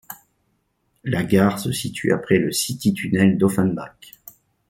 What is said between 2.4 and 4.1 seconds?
city tunnel d'Offenbach.